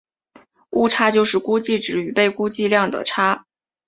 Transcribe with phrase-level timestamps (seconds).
[0.71, 3.45] 误差就是估计值与被估计量的差。